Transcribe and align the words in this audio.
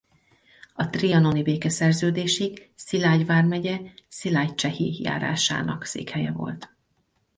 A 0.73 0.89
trianoni 0.89 1.41
békeszerződésig 1.43 2.71
Szilágy 2.75 3.25
vármegye 3.25 3.79
Szilágycsehi 4.09 4.99
járásának 5.01 5.85
székhelye 5.85 6.31
volt. 6.31 6.75